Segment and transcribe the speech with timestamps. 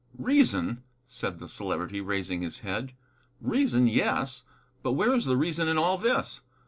[0.17, 2.93] "Reason," said the Celebrity, raising his head.
[3.39, 4.41] "Reason, yes.
[4.81, 6.41] But where is the reason in all this?